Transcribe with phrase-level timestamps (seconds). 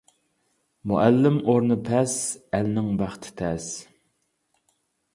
[0.91, 2.17] مۇئەللىم ئورنى پەس،
[2.59, 3.71] ئەلنىڭ بەختى تەس.